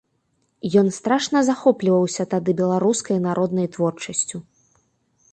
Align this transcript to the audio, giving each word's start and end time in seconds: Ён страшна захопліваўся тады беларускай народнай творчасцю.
Ён 0.81 0.87
страшна 0.99 1.41
захопліваўся 1.49 2.25
тады 2.31 2.55
беларускай 2.61 3.17
народнай 3.27 3.67
творчасцю. 3.75 4.37